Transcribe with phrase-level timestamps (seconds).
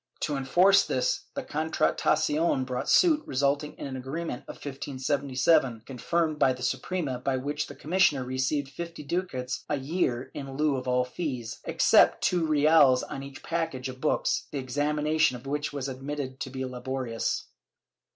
[0.21, 6.39] To enforce this the Contra tacion brought suit, resulting in an agreement in 1577, confirmed
[6.39, 10.87] by the Suprema, by which the commissioner received fifty ducats a year in lieu of
[10.87, 15.87] all fees, except two reales on each package of books, the examination of which was
[15.87, 17.45] admitted to be laborious.'